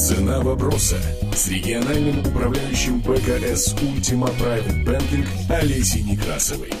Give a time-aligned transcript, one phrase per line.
[0.00, 0.96] Цена вопроса
[1.34, 6.72] с региональным управляющим БКС «Ультима Private Banking» Олесей Некрасовой.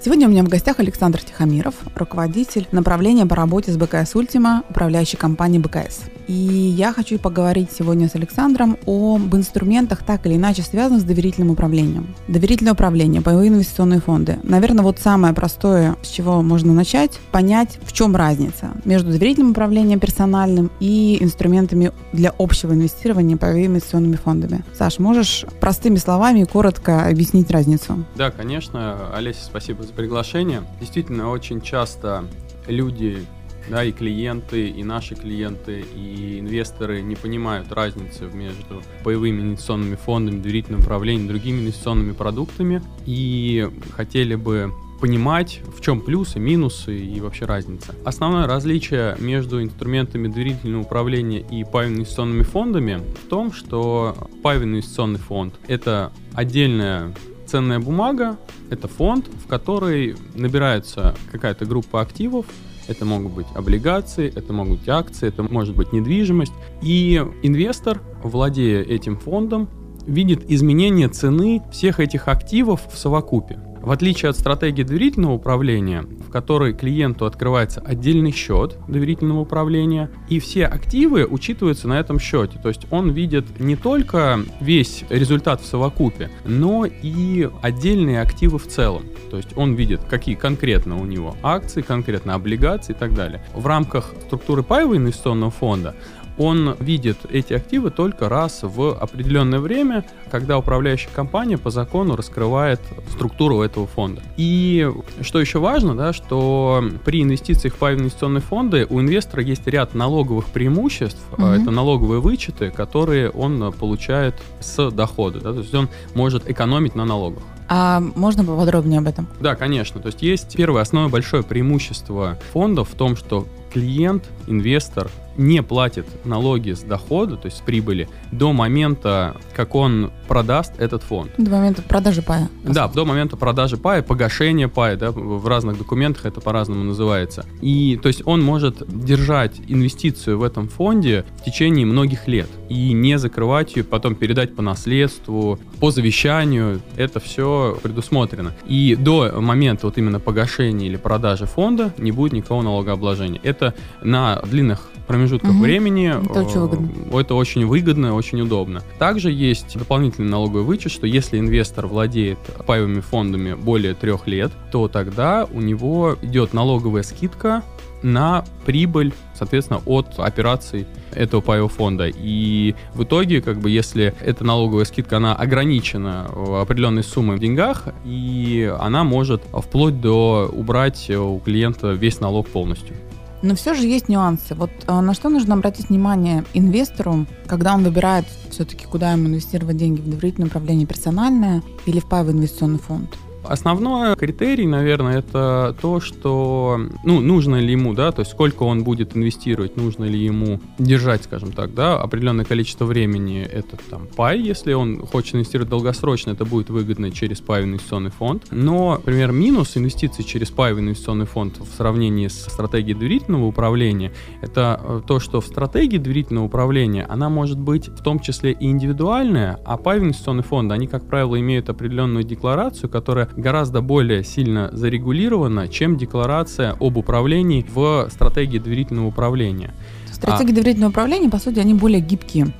[0.00, 5.16] Сегодня у меня в гостях Александр Тихомиров, руководитель направления по работе с БКС Ультима, управляющей
[5.16, 6.00] компанией БКС.
[6.26, 11.50] И я хочу поговорить сегодня с Александром об инструментах, так или иначе связанных с доверительным
[11.50, 12.14] управлением.
[12.28, 14.38] Доверительное управление, паевые инвестиционные фонды.
[14.42, 20.00] Наверное, вот самое простое, с чего можно начать, понять, в чем разница между доверительным управлением
[20.00, 24.64] персональным и инструментами для общего инвестирования паевыми инвестиционными фондами.
[24.74, 28.04] Саш, можешь простыми словами коротко объяснить разницу?
[28.16, 29.14] Да, конечно.
[29.14, 30.62] Олеся, спасибо за приглашение.
[30.80, 32.24] Действительно, очень часто
[32.66, 33.26] люди
[33.68, 40.40] да, и клиенты, и наши клиенты, и инвесторы не понимают разницы между боевыми инвестиционными фондами,
[40.40, 47.44] доверительным управлением, другими инвестиционными продуктами, и хотели бы понимать, в чем плюсы, минусы и вообще
[47.44, 47.94] разница.
[48.04, 55.18] Основное различие между инструментами доверительного управления и паевыми инвестиционными фондами в том, что паевый инвестиционный
[55.18, 57.14] фонд— это отдельная
[57.46, 58.38] ценная бумага—
[58.70, 62.46] это фонд, в который набирается какая-то группа активов,
[62.88, 66.52] это могут быть облигации, это могут быть акции, это может быть недвижимость.
[66.82, 69.68] И инвестор, владея этим фондом,
[70.06, 73.58] видит изменение цены всех этих активов в совокупе.
[73.86, 80.40] В отличие от стратегии доверительного управления, в которой клиенту открывается отдельный счет доверительного управления, и
[80.40, 82.58] все активы учитываются на этом счете.
[82.60, 88.66] То есть он видит не только весь результат в совокупе, но и отдельные активы в
[88.66, 89.04] целом.
[89.30, 93.40] То есть он видит, какие конкретно у него акции, конкретно облигации и так далее.
[93.54, 95.94] В рамках структуры паевого инвестиционного фонда
[96.38, 102.80] он видит эти активы только раз в определенное время, когда управляющая компания по закону раскрывает
[103.10, 104.22] структуру этого фонда.
[104.36, 109.94] И что еще важно, да, что при инвестициях в инвестиционные фонды у инвестора есть ряд
[109.94, 111.44] налоговых преимуществ, угу.
[111.44, 117.04] это налоговые вычеты, которые он получает с дохода, да, то есть он может экономить на
[117.04, 117.42] налогах.
[117.68, 119.26] А можно поподробнее об этом?
[119.40, 120.00] Да, конечно.
[120.00, 123.46] То есть есть первое основное большое преимущество фондов в том, что
[123.76, 130.10] клиент, инвестор не платит налоги с дохода, то есть с прибыли, до момента, как он
[130.28, 131.30] продаст этот фонд.
[131.38, 132.48] До момента продажи пая.
[132.64, 137.44] Да, до момента продажи пая, погашения пая, да, в разных документах это по-разному называется.
[137.60, 142.92] И то есть он может держать инвестицию в этом фонде в течение многих лет и
[142.92, 146.80] не закрывать ее, потом передать по наследству, по завещанию.
[146.96, 148.52] Это все предусмотрено.
[148.66, 153.40] И до момента вот именно погашения или продажи фонда не будет никакого налогообложения.
[153.42, 155.60] Это это на длинных промежутках угу.
[155.60, 156.08] времени.
[156.08, 156.88] Это очень выгодно.
[157.12, 158.82] Э, это очень выгодно, очень удобно.
[158.98, 164.88] Также есть дополнительный налоговый вычет, что если инвестор владеет паевыми фондами более трех лет, то
[164.88, 167.62] тогда у него идет налоговая скидка
[168.02, 172.08] на прибыль, соответственно, от операций этого паевого фонда.
[172.08, 176.26] И в итоге, как бы, если эта налоговая скидка, она ограничена
[176.60, 182.96] определенной суммой в деньгах, и она может вплоть до убрать у клиента весь налог полностью.
[183.42, 184.54] Но все же есть нюансы.
[184.54, 189.76] Вот а, на что нужно обратить внимание инвестору, когда он выбирает все-таки, куда ему инвестировать
[189.76, 193.16] деньги, в доверительное управление персональное или в паевый инвестиционный фонд?
[193.48, 198.84] Основной критерий, наверное, это то, что, ну, нужно ли ему, да, то есть сколько он
[198.84, 204.40] будет инвестировать, нужно ли ему держать, скажем так, да, определенное количество времени этот там пай,
[204.40, 208.44] если он хочет инвестировать долгосрочно, это будет выгодно через паевый инвестиционный фонд.
[208.50, 214.80] Но, например, минус инвестиций через паевый инвестиционный фонд в сравнении с стратегией доверительного управления, это
[214.82, 219.58] э, то, что в стратегии доверительного управления она может быть в том числе и индивидуальная,
[219.64, 225.68] а паевый инвестиционный фонд, они, как правило, имеют определенную декларацию, которая гораздо более сильно зарегулирована,
[225.68, 229.74] чем декларация об управлении в стратегии доверительного управления.
[230.12, 232.52] Стратегии а, доверительного управления, по сути, они более гибкие.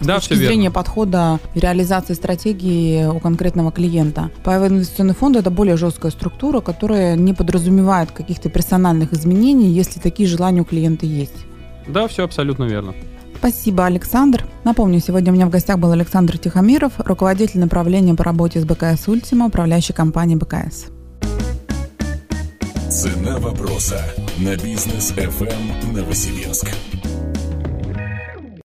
[0.00, 0.74] С да, точки зрения верно.
[0.74, 4.30] подхода реализации стратегии у конкретного клиента.
[4.44, 10.28] Паевой инвестиционный фонд– это более жесткая структура, которая не подразумевает каких-то персональных изменений, если такие
[10.28, 11.46] желания у клиента есть.
[11.88, 12.94] Да, все абсолютно верно.
[13.38, 14.44] Спасибо, Александр.
[14.66, 19.06] Напомню, сегодня у меня в гостях был Александр Тихомиров, руководитель направления по работе с БКС
[19.06, 20.86] «Ультима», управляющей компанией БКС.
[22.90, 24.00] Цена вопроса
[24.38, 26.72] на бизнес FM Новосибирск.